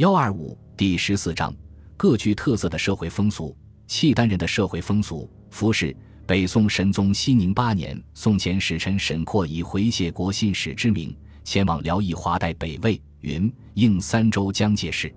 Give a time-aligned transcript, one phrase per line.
[0.00, 1.54] 幺二五第十四章
[1.94, 3.54] 各具特色的社会风俗。
[3.86, 5.94] 契丹人的社会风俗服饰。
[6.26, 15.14] 北宋神宗熙宁八年，宋前使臣沈括以回谢国信使之名，前往辽邑华代北魏云应三州江界市。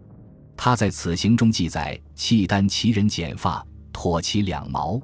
[0.58, 5.02] 他在此行中记载：契丹旗人剪发，妥其两毛。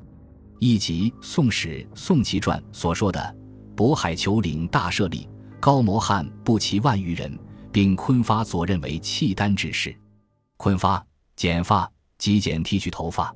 [0.59, 3.37] 亦即《宋史·宋齐传》所说的
[3.77, 5.25] 渤海丘陵大设立，
[5.57, 7.39] 高摩汉不齐万余人，
[7.71, 9.95] 并昆发左任为契丹之事。
[10.57, 11.05] 昆发
[11.35, 13.33] 剪发，即剪剃去头发，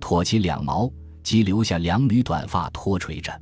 [0.00, 0.90] 妥其两毛。
[1.22, 3.36] 即留下两缕短发拖垂着，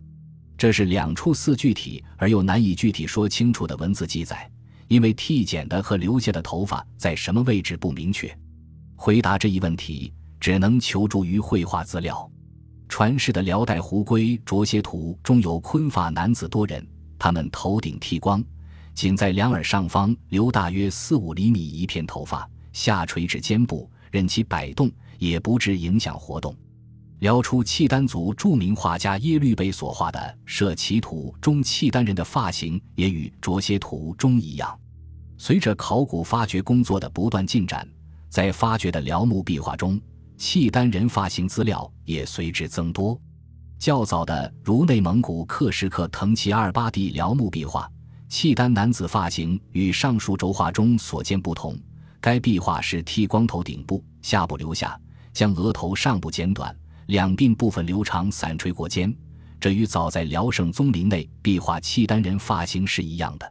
[0.57, 4.51] 这是两处似具体而又难以具体说清楚的文字记载。
[4.89, 8.35] 因为剃剪的和留下的头发在什么位置不明确，
[8.97, 12.27] 回答这一问题只能求助于绘画资料。
[12.89, 16.87] 传世的辽代胡归着写图中有昆发男子多人，
[17.19, 18.43] 他们头顶剃光，
[18.95, 26.57] 仅在两耳上方留大约四五厘米一片头发，下垂至肩部，任其摆动，也不致影响活动。
[27.21, 34.79] 辽初契丹族著名画家耶律倍所画的《摄其图》中，契丹人的发型也与卓歇图中一样。
[35.39, 37.89] 随着考古发掘工作的不断进展，
[38.29, 40.01] 在发掘的辽墓壁画中，
[40.37, 43.19] 契丹人发型资料也随之增多。
[43.79, 47.91] 较早的如内蒙古克什克腾旗阿尔巴地辽墓壁画，
[48.35, 51.79] 契丹男子发型与上述轴画中所见不同。
[52.21, 55.01] 该壁画是剃光头顶部，下部留下，
[55.33, 56.77] 将额头上部剪短。
[57.07, 59.17] 两鬓部分留长，散垂过肩，
[59.61, 63.49] 这与早在辽圣宗陵内壁画契丹人发型是一样的。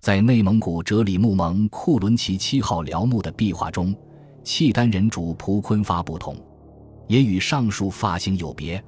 [0.00, 3.94] 在内蒙古哲里木盟库伦旗七号辽墓的壁画中，
[4.42, 6.34] 契丹人主仆昆发不同，
[7.08, 8.82] 也与上述发型有别。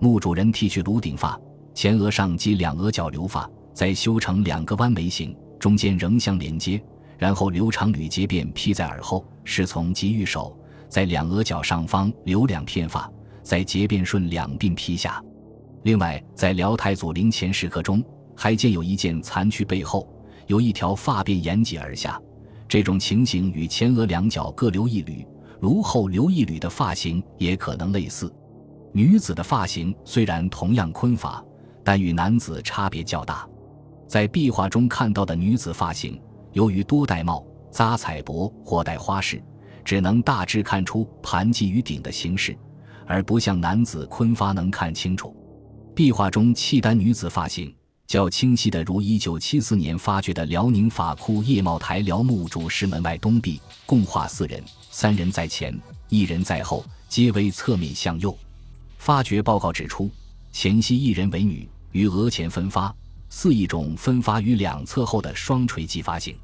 [0.00, 1.40] 墓主人剃去颅顶发，
[1.72, 6.82] 前额上及两额角留发，再修成两个弯眉形，中间仍相连接，
[7.18, 10.56] 然后留长缕结辫披在耳后，侍从及御手，
[10.88, 13.10] 在两额角上方留两片发。
[13.42, 15.20] 在结辫顺两鬓披下，
[15.82, 18.00] 另外在辽太祖陵前石刻中，
[18.36, 20.08] 还见有一件残躯背后
[20.46, 22.20] 有一条发辫沿脊而下，
[22.68, 25.26] 这种情形与前额两角各留一缕，
[25.60, 28.32] 颅后留一缕的发型也可能类似。
[28.92, 31.44] 女子的发型虽然同样昆发，
[31.82, 33.44] 但与男子差别较大。
[34.12, 36.20] 在壁画中看到的女子发型，
[36.52, 39.42] 由于多戴帽、扎彩帛或戴花饰，
[39.86, 42.54] 只能大致看出盘髻与顶的形式。
[43.06, 45.34] 而不像男子昆发能看清楚，
[45.94, 47.74] 壁画中契丹女子发型
[48.06, 55.74] 较清晰的，如1974年发掘的辽宁法库叶茂台辽墓主石门外东壁，共画四人，三人在前，
[56.10, 58.36] 一人在后，皆为侧面向右。
[58.98, 60.10] 发掘报告指出，
[60.52, 62.94] 前系一人为女，于额前分发，
[63.34, 66.36] 似一种分发于两侧后的双垂髻发型。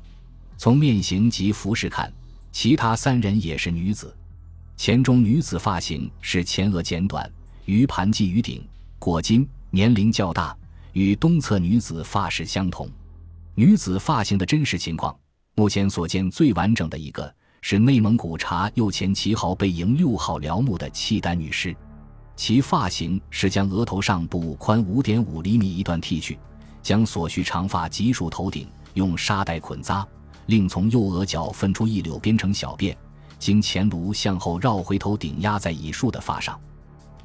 [0.57, 2.11] 从面型及服饰看，
[2.51, 4.17] 其他三人也是女子。
[4.75, 7.31] 前中女子发型是前额剪短，
[7.67, 8.67] 于盘髻于顶，
[8.99, 10.57] 裹巾，年龄较大，
[10.95, 12.91] 与东侧女子发式相同。
[13.55, 15.15] 女子发型的真实情况，
[15.57, 21.77] 目前所见最完整的一个是内蒙古察右前旗号背营六号辽墓的契丹女尸，
[22.35, 26.39] 其发型是将额头上部宽五点五厘米一段剃去，
[26.89, 30.09] 将所需长发及束头顶，用沙袋捆扎，
[30.47, 32.97] 另从右额角分出一绺编成小辫。
[33.39, 36.59] 经前颅向后绕回头顶压在已束的发上，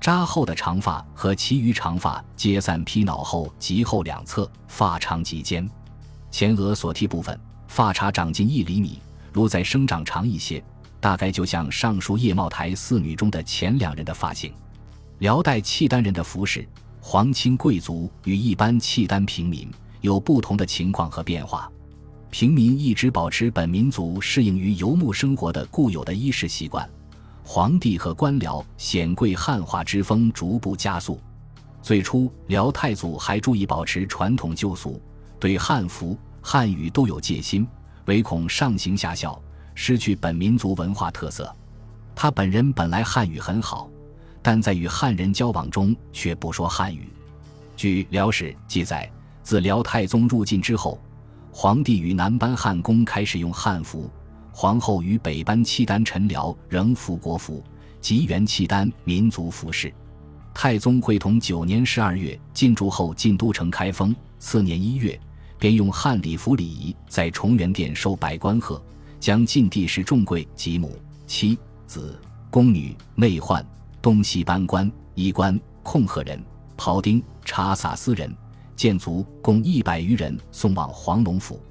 [0.01, 5.65] 扎后的长发和其余长发皆散披脑后及后两侧，发长及肩。
[6.29, 8.99] 前额所剃部分发茬长近一厘米，
[9.31, 10.61] 如再生长长一些，
[10.99, 14.53] 大概就像上述叶茂台四女中的前两人的发型。
[15.19, 16.67] 辽代契丹人的服饰，
[17.05, 19.69] 皇亲贵族与一般契丹平民
[19.99, 21.69] 有不同的情况和变化。
[22.29, 26.89] 平民一直保持本民族适应于游牧生活的固有的衣食习惯，
[27.43, 31.19] 皇帝和官僚显贵汉化之风逐步加速。
[31.81, 34.99] 最初，辽太祖还注意保持传统旧俗，
[35.41, 37.67] 对汉服、汉语都有戒心，
[38.05, 39.37] 唯恐上行下效，
[39.75, 41.53] 失去本民族文化特色。
[42.15, 43.89] 他本人本来汉语很好，
[44.43, 47.07] 但在与汉人交往中却不说汉语。
[47.75, 49.11] 据《辽史》记载，
[49.41, 50.99] 自辽太宗入晋之后。
[51.55, 54.09] 皇帝与南班汉宫开始用汉服，
[54.51, 57.63] 皇后与北班契丹臣僚仍服国服，
[58.01, 59.93] 即原契丹民族服饰。
[60.51, 65.19] 太宗会同九年十二月进驻后进都城开封，次年一月
[65.59, 68.83] 便用汉礼服礼仪在崇元殿受百官贺，
[69.19, 70.97] 将晋帝室众贵及母、
[71.27, 71.55] 妻、
[71.85, 72.19] 子、
[72.49, 73.63] 宫女、内宦、
[74.03, 76.43] 东西班官、衣冠、控贺人、
[76.77, 78.31] 庖丁、察萨斯人。
[78.75, 81.61] 建族共一百余人送往黄龙府。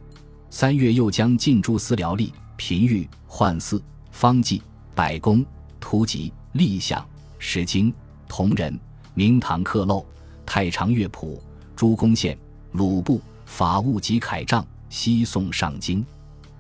[0.48, 3.82] 三月，又将进驻司辽吏频御、宦寺、
[4.12, 4.62] 方济、
[4.94, 5.44] 百工、
[5.78, 7.04] 图籍、立象、
[7.38, 7.92] 石经、
[8.26, 8.80] 铜人、
[9.12, 10.06] 明堂刻漏、
[10.46, 11.42] 太常乐谱、
[11.76, 12.38] 诸公宪、
[12.70, 16.02] 鲁部、法务及楷杖、西送上经，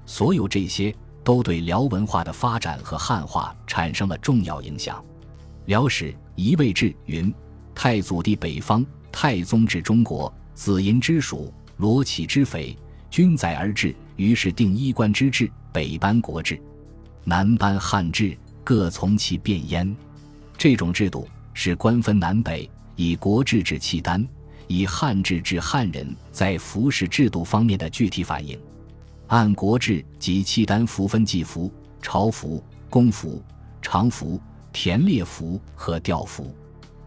[0.04, 0.94] 所有这些
[1.24, 5.02] 都对辽文化的发展和汉化产生了重要影响。
[5.66, 7.32] 辽史遗位志云：
[7.72, 12.76] 太祖帝北方，太宗至中国，子寅之属，罗绮之匪，
[13.10, 13.94] 均载而治。
[14.16, 16.60] 于是定衣冠之制，北班国制，
[17.24, 19.96] 南班汉制，各从其变焉。
[20.58, 24.26] 这种制度是官分南北，以国制治契丹，
[24.66, 28.58] 以汉制治汉人，在服饰制度方面的具体反映。
[29.28, 31.72] 按国制及契丹服分祭服、
[32.02, 33.42] 朝服、公服、
[33.80, 34.40] 常服、
[34.72, 36.52] 田猎服和吊服。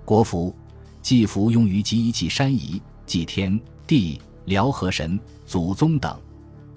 [0.06, 0.56] 国服、
[1.02, 6.18] 祭服用于祭衣、祭山仪、祭天地、辽河神、祖宗等。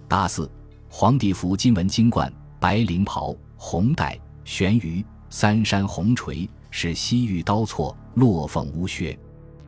[0.08, 0.50] 大四，
[0.88, 9.18] 皇帝服金纹金冠、白绫袍、红带、悬鱼、三山红垂，是西域刀错，落凤乌靴。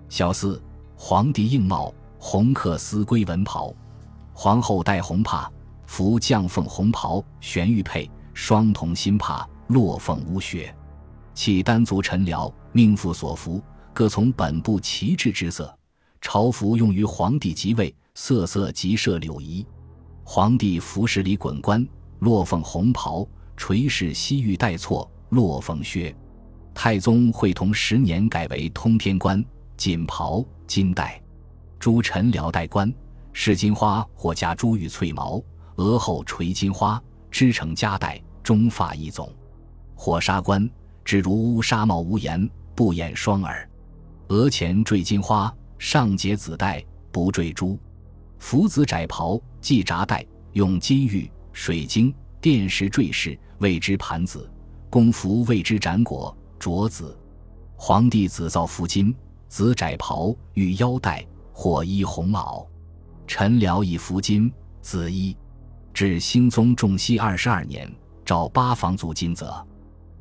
[0.08, 0.60] 小四，
[0.96, 3.74] 皇帝硬帽，红克丝龟纹袍；
[4.32, 5.50] 皇后戴红帕，
[5.86, 10.74] 服绛凤红袍，悬玉佩，双瞳心帕，落凤乌靴。
[11.40, 13.62] 契丹族臣僚命妇所服，
[13.94, 15.74] 各从本部旗帜之色。
[16.20, 19.66] 朝服用于皇帝即位，色色即设柳仪。
[20.22, 21.88] 皇帝服饰里滚冠，
[22.18, 23.26] 落凤红袍，
[23.56, 26.14] 垂饰西域带错，落凤靴。
[26.74, 29.42] 太宗会同十年改为通天冠，
[29.78, 31.18] 锦袍金带。
[31.78, 32.92] 诸臣僚戴冠，
[33.32, 35.42] 饰金花或加珠玉翠毛，
[35.76, 39.32] 额后垂金花，织成夹带，中发一总。
[39.94, 40.68] 火纱冠，
[41.04, 43.68] 只如乌纱帽无檐，不掩双耳，
[44.28, 47.78] 额前缀金花，上结紫带，不缀珠。
[48.38, 54.48] 服子窄袍，系札带，用金玉、水晶、电石坠饰，谓之盘子；
[54.88, 57.16] 公服谓之斩果、镯子。
[57.76, 59.14] 皇帝紫造服金，
[59.48, 62.66] 紫窄袍，玉腰带，或衣红袄。
[63.26, 65.36] 臣僚以服金、紫衣。
[65.92, 67.90] 至兴宗重熙二十二年，
[68.24, 69.66] 诏八房族金泽。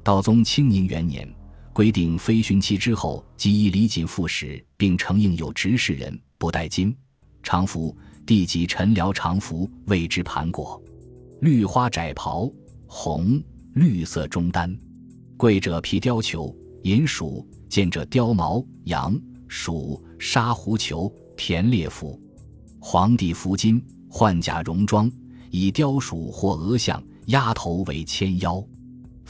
[0.09, 1.31] 道宗清宁元年，
[1.71, 6.97] 规定非巡期之后，即以礼锦副使，并承应有执事人，不戴金
[7.44, 7.95] 常服。
[8.25, 10.81] 地级陈辽常服谓之盘果，
[11.41, 12.51] 绿花窄袍，
[12.88, 13.39] 红
[13.75, 14.75] 绿色中单，
[15.38, 19.15] 贵者披貂裘，银鼠；见者貂毛、羊、
[19.47, 22.19] 鼠、沙狐裘、田猎服。
[22.79, 23.79] 皇帝服金
[24.09, 25.11] 换甲戎装，
[25.51, 28.59] 以貂鼠或鹅象鸭头为牵腰。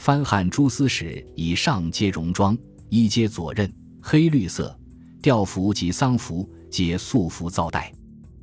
[0.02, 2.56] 藩汉诸司使以上皆戎装，
[2.88, 3.70] 衣皆左衽，
[4.00, 4.74] 黑绿色。
[5.20, 7.92] 吊服及丧服皆素服皂带。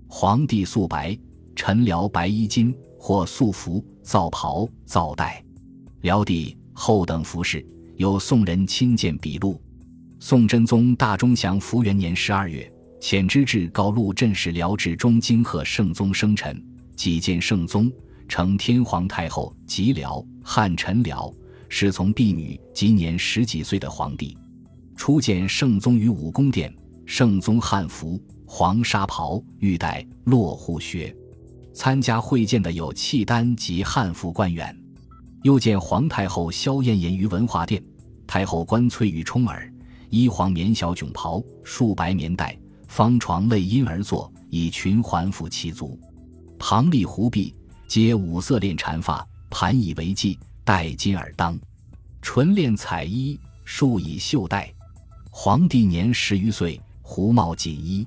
[0.08, 1.18] 皇帝素白，
[1.56, 5.44] 臣僚白衣襟或素服皂袍皂带。
[6.02, 7.66] 辽帝后等服饰
[7.96, 9.60] 有宋人亲见笔录。
[10.20, 12.72] 宋真宗大中祥符元年十二月，
[13.02, 16.64] 遣知至高录镇使辽至中京贺圣宗生辰，
[16.96, 17.92] 己见圣宗，
[18.28, 21.34] 承天皇太后及辽汉臣僚
[21.70, 24.38] 侍从婢女，今年十几岁的皇帝。
[24.96, 26.74] 初见圣宗于武宫殿，
[27.06, 28.22] 圣宗汉服。
[28.50, 31.14] 黄纱袍、玉带、落户靴，
[31.74, 34.74] 参加会见的有契丹及汉服官员。
[35.44, 37.84] 又见皇太后萧燕燕于文华殿，
[38.26, 39.70] 太后冠翠玉冲耳，
[40.10, 46.00] 衣黄棉小囧袍，束白棉带，方床类因而坐，以裙环覆其足，
[46.58, 47.54] 旁立狐婢，
[47.86, 50.38] 皆五色链缠发，盘以为髻，
[50.68, 51.58] 戴金耳当，
[52.22, 54.70] 纯练彩衣，束以绣带。
[55.30, 58.06] 皇帝年十余岁，胡帽锦衣。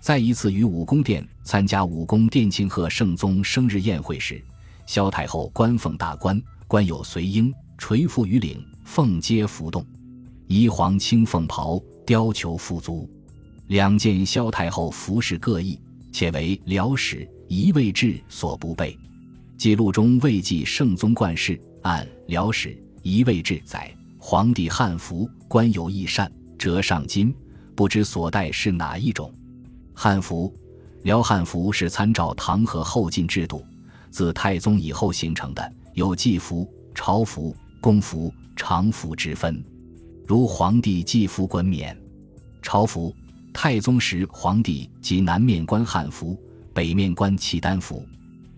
[0.00, 4.42] 在一次于武宫殿参加武宫殿庆贺圣宗生日宴会时，
[4.84, 9.86] 萧太后冠凤大冠，冠有随缨垂覆于领，凤阶浮动，
[10.48, 13.08] 衣黄青凤袍，貂裘覆足。
[13.68, 15.78] 两件萧太后服饰各异，
[16.10, 18.98] 且为辽史遗位志所不备。
[19.56, 27.34] 记录中未记圣宗冠饰，按辽史遗位志载，皇帝汉服官有翼扇，折上金，
[27.74, 29.32] 不知所戴是哪一种。
[29.92, 30.52] 汉服，
[31.02, 33.64] 辽汉服是参照唐和后晋制度，
[34.10, 39.62] 自太宗以后形成的，有祭服、朝服、公服、常服之分。
[40.24, 42.00] 如皇帝祭服衮冕，
[42.62, 43.12] 朝服，
[43.52, 46.40] 太宗时皇帝即南面冠汉服，
[46.72, 48.06] 北面冠契丹服。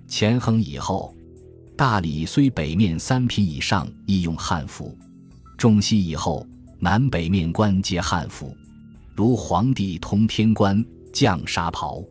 [0.07, 1.14] 乾亨以后，
[1.77, 4.97] 大理虽北面三品以上亦用汉服。
[5.57, 6.47] 仲熙以后，
[6.79, 8.57] 南北面官皆汉服。
[9.15, 10.85] 如皇帝通天冠。
[11.15, 12.03] 绛纱袍，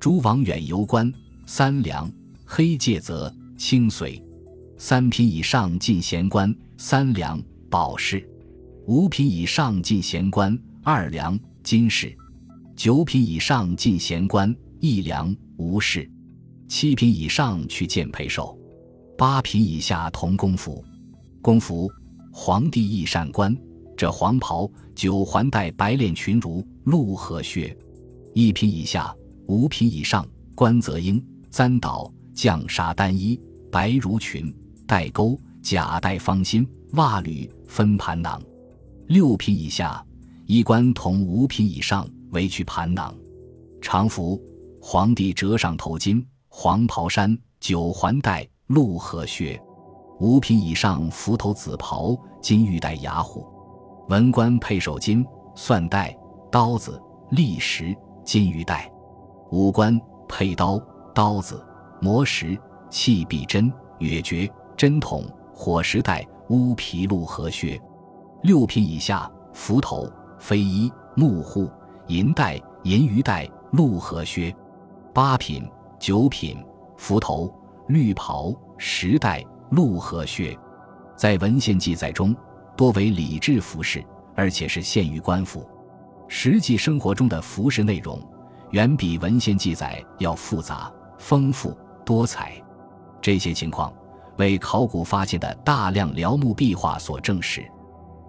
[0.00, 1.12] 诸王远游官
[1.44, 2.10] 三梁
[2.46, 4.18] 黑介则青随，
[4.78, 7.38] 三品以上进贤官，三两
[7.68, 8.26] 宝饰；
[8.86, 12.08] 五品以上进贤官，二两金饰；
[12.74, 16.08] 九品以上进贤官，一两无饰；
[16.68, 18.57] 七品以上去见陪寿；
[19.18, 20.84] 八品以下同公服。
[21.42, 21.90] 公服，
[22.32, 23.52] 皇帝御膳官，
[23.96, 27.76] 这黄袍，九环带，白练裙襦，鹿鹤靴。
[28.32, 29.12] 一品以下，
[29.48, 31.20] 五品以上，官则缨、
[31.50, 33.36] 簪倒、绛纱单衣，
[33.72, 34.54] 白襦裙，
[34.86, 38.40] 带钩，甲带方心，袜履分盘囊。
[39.08, 40.00] 六品以下，
[40.46, 43.12] 衣冠同五品以上，围去盘囊。
[43.82, 44.40] 常服，
[44.80, 49.60] 皇帝折上头巾，黄袍衫，九环带，鹿和靴。
[50.20, 53.42] 五品以上，服头紫袍，金玉带牙虎；
[54.08, 56.16] 文官配手巾、蒜带、
[56.50, 58.90] 刀子、砾石、金玉带；
[59.50, 59.98] 武官
[60.28, 60.80] 配刀、
[61.14, 61.64] 刀子、
[62.00, 62.58] 磨石、
[62.90, 67.80] 器璧针、月诀、针筒、火石带、乌皮鹿和靴。
[68.42, 70.06] 六品以下，服头、
[70.38, 71.70] 飞衣、木户、
[72.08, 74.54] 银带、银鱼带、鹿和靴。
[75.14, 75.66] 八品、
[75.98, 76.62] 九品，
[76.96, 77.52] 服头、
[77.88, 80.56] 绿袍、时代，鹿和靴，
[81.16, 82.36] 在文献记载中
[82.76, 84.04] 多为礼制服饰，
[84.36, 85.66] 而且是限于官服。
[86.28, 88.22] 实际生活中的服饰内容
[88.72, 92.52] 远比文献记载要复杂、丰富多彩。
[93.22, 93.90] 这些情况
[94.36, 97.66] 为考古发现的大量辽墓壁画所证实。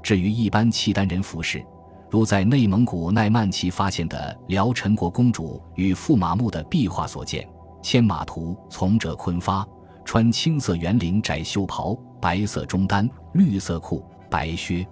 [0.01, 1.61] 至于一般契丹人服饰，
[2.09, 7.45] 如在内蒙古奈曼旗发现的辽陈国公主与驸马墓的壁画所见，
[7.81, 9.67] 牵马图从者昆发。
[10.05, 14.83] 穿青色圆领窄袖袍，白色中单，绿色裤，白靴；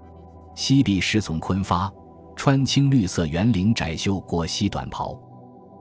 [0.53, 1.91] 西壁师从坤发，
[2.35, 5.19] 穿青绿色圆领窄袖过膝短袍，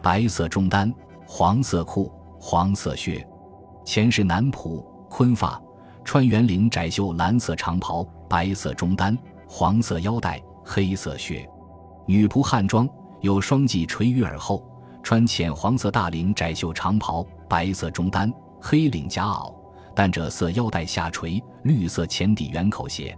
[0.03, 0.91] 白色中单，
[1.27, 2.11] 黄色裤，
[2.41, 3.23] 黄色靴；
[3.85, 5.61] 前是南仆坤发，
[6.03, 11.47] 穿圆领窄袖蓝色长袍，白色中单，黄色腰带，黑色靴；
[12.07, 12.89] 女仆汉装
[13.21, 14.67] 有双髻垂于耳后，
[15.07, 18.29] 穿浅黄色大领窄袖长袍，白色中单。
[18.61, 19.55] 黑领夹袄，
[19.95, 23.17] 淡赭色腰带下垂，绿色前底圆口鞋。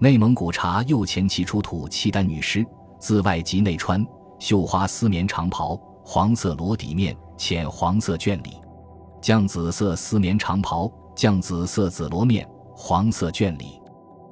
[0.00, 2.66] 内蒙古察右前旗出土契丹女尸，
[2.98, 4.04] 自外及内穿
[4.40, 8.60] 绣花丝棉长袍，黄色裸底面，浅黄色绢里；
[9.22, 12.44] 绛紫色丝棉长袍，绛紫色紫罗面，
[12.74, 13.80] 黄色绢里；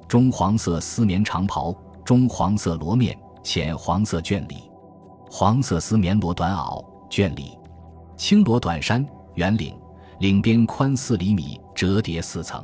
[0.05, 4.69] 中黄色丝棉长袍，中黄色罗面，浅黄色绢里；
[5.31, 7.57] 黄色丝棉罗短袄，绢里；
[8.15, 9.75] 青罗短衫，圆领。
[10.19, 12.61] 领边宽四厘米，折叠四层；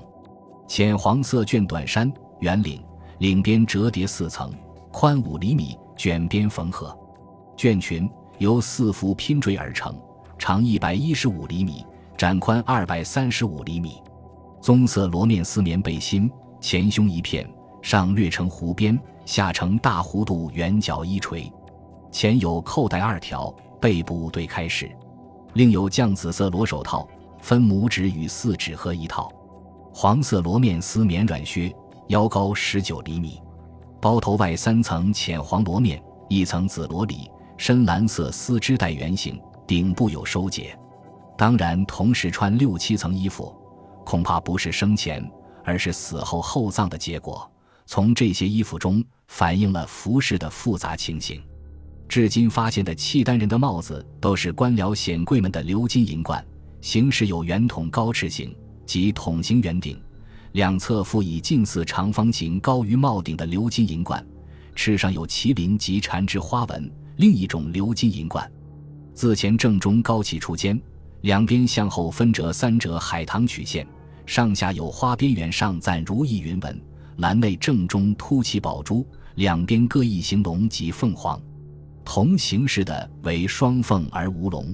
[0.67, 2.11] 浅黄色绢短衫，
[2.41, 2.83] 圆领，
[3.19, 4.51] 领边折叠四层，
[4.91, 6.93] 宽五厘米，卷边缝合。
[7.55, 8.09] 绢裙
[8.39, 9.97] 由四幅拼缀而成，
[10.37, 11.85] 长一百一十五厘米，
[12.17, 14.01] 展宽二百三十五厘米。
[14.61, 17.49] 棕色罗面丝棉背心，前胸一片，
[17.81, 21.49] 上略呈弧边，下呈大弧度圆角衣垂，
[22.11, 24.89] 前有扣带二条，背部对开式。
[25.53, 27.07] 另有绛紫色罗手套。
[27.41, 29.31] 分拇指与四指合一套，
[29.93, 31.71] 黄色罗面丝棉软靴，
[32.07, 33.39] 腰高十九厘米，
[34.01, 40.75] 包头外三层浅黄罗面，一层紫罗里，深蓝色丝织带圆形，顶部有收结。
[41.37, 43.55] 当然，同时穿六七层衣服，
[44.03, 45.23] 恐怕不是生前，
[45.63, 47.47] 而是死后厚葬的结果。
[47.85, 51.43] 从这些衣服中反映了服饰的复杂情形。
[52.07, 56.43] 至今发现的契丹人的帽子，都是官僚显贵们的鎏金银冠。
[56.81, 59.99] 形式有圆筒高翅形及筒形圆顶，
[60.51, 64.23] 两侧附以近似长方形高于帽顶的鎏金银冠，
[64.75, 66.89] 翅上有麒麟及缠枝花纹。
[67.17, 68.49] 另一种鎏金银冠，
[69.13, 70.79] 自前正中高起出尖，
[71.21, 73.87] 两边向后分折三折海棠曲线，
[74.25, 76.79] 上下有花边缘上赞如意云纹，
[77.17, 81.41] 蓝内正中凸起宝珠，两边各一行龙及凤凰。
[82.05, 84.73] 同形式的为双凤而无龙。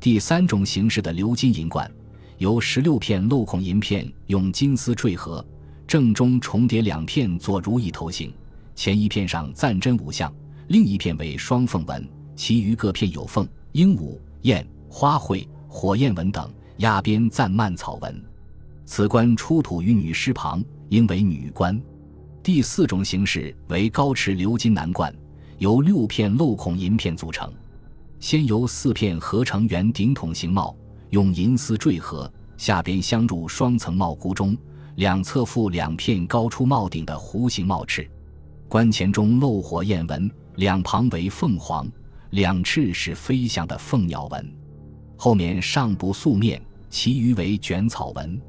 [0.00, 1.90] 第三种形式的鎏金银冠，
[2.38, 5.42] 由十六片镂孔银片用金丝缀合，
[5.86, 8.34] 正中重叠两片做如意头形，
[8.74, 10.30] 前一片上赞真五象，
[10.68, 18.22] 另一片为双凤纹，其余各片有凤、鹦鹉、燕、花卉、火焰纹等，压边赞蔓草纹。
[18.84, 21.80] 此冠出土于女尸旁，应为女冠。
[22.42, 25.12] 第四种形式为高持鎏金男冠，
[25.58, 27.52] 由六片镂孔银片组成。
[28.18, 30.74] 先由四片合成圆顶筒形帽，
[31.10, 34.56] 用银丝缀合，下边镶入双层帽箍中，
[34.96, 38.08] 两侧附两片高出帽顶的弧形帽翅，
[38.68, 41.86] 冠前中镂火焰纹，两旁为凤凰，
[42.30, 44.50] 两翅是飞翔的凤鸟纹，
[45.16, 48.40] 后面上部素面，其余为卷草纹。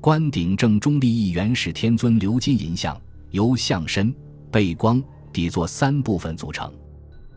[0.00, 4.14] 官顶正中立一元始天尊鎏金银像，由像身、
[4.50, 5.02] 背光、
[5.34, 6.72] 底座三部分组成。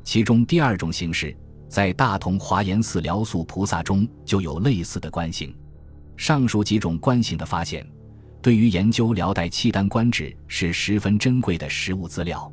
[0.05, 1.35] 其中第二种形式，
[1.67, 5.53] 在大同华严寺辽素菩萨中就有类似的观形。
[6.15, 7.85] 上述几种观形的发现，
[8.41, 12.49] 对于研究辽代契丹官制是十分珍贵的实物资料。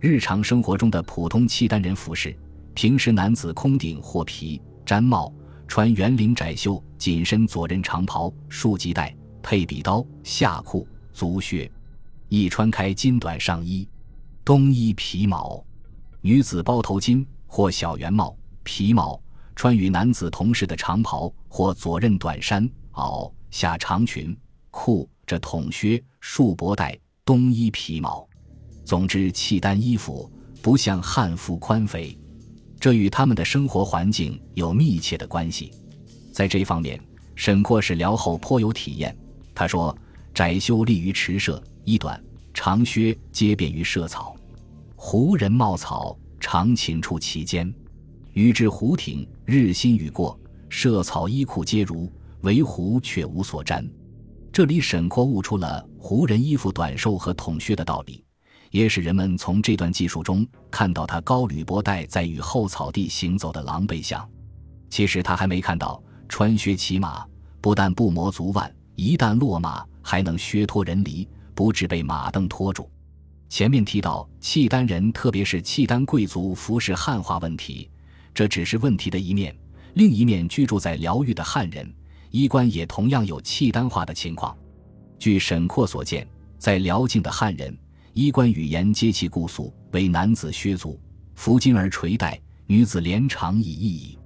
[0.00, 2.34] 日常生活中的普通契丹人服饰，
[2.74, 5.32] 平时男子空顶或皮毡帽，
[5.66, 11.70] 穿圆领窄袖紧身左衽长袍，束系带，配笔刀、下裤、足靴，
[12.28, 13.88] 亦穿开金短上衣，
[14.46, 15.60] 冬衣皮毛。
[16.20, 19.20] 女子包头巾或小圆帽、皮毛，
[19.56, 24.38] 穿与男子同式的长袍或左衽短衫袄下长裙
[24.70, 28.24] 裤，着筒靴束脖带，冬衣皮毛。
[28.84, 30.30] 总之，契丹衣服
[30.62, 32.16] 不像汉服宽肥，
[32.78, 35.72] 这与他们的生活环境有密切的关系。
[36.30, 37.00] 在这方面，
[37.34, 39.16] 沈括是辽后颇有体验。
[39.56, 39.96] 他说
[40.32, 42.22] ：“窄袖利于持射，衣短
[42.54, 44.34] 长靴皆便于射草。”
[45.08, 47.72] 胡人冒草，常寝处其间。
[48.32, 50.36] 与至胡庭，日新雨过，
[50.68, 52.10] 设草衣裤皆如，
[52.40, 53.88] 唯胡却无所沾。
[54.52, 58.24] 这里沈括悟出了胡人衣服短瘦和筒靴的道理，
[58.72, 64.28] 也使人们从这段记述中看到他高履薄带在雨后草地行走的狼狈相。
[64.90, 67.24] 其实他还没看到穿靴骑马，
[67.60, 72.90] 不但不磨足腕，一旦落马还能靴脱人离，不致被马蹬拖住。
[73.48, 77.88] 前面提到契丹人，特别是契丹贵族服饰汉化问题，
[78.34, 79.56] 这只是问题的一面。
[79.94, 81.90] 另一面，居住在辽域的汉人
[82.30, 84.56] 衣冠也同样有契丹化的情况。
[85.18, 86.26] 据沈括所见，
[86.58, 87.76] 在辽境的汉人
[88.12, 91.00] 衣冠语言皆其故俗，为男子靴足，
[91.34, 94.18] 服巾而垂带，女子连长以异矣。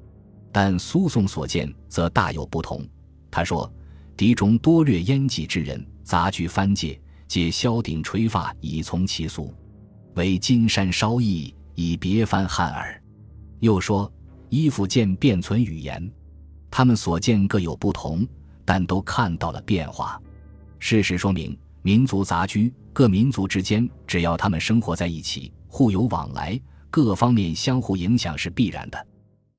[0.51, 2.85] 但苏颂所见则大有不同。
[3.31, 3.73] 他说
[4.17, 7.01] ：“敌中多略烟迹之人，杂居藩界。”
[7.31, 9.55] 借削顶垂发以从其俗，
[10.17, 13.01] 为金山稍异以别番汉耳。
[13.61, 14.13] 又说
[14.49, 16.13] 衣服见变存语言，
[16.73, 18.27] 他们所见各有不同，
[18.65, 20.21] 但都看到了变化。
[20.81, 29.07] 事实说明，民族杂居，各民族之间只要他们生活在一起，互有往来，各方面相互影响是必然的。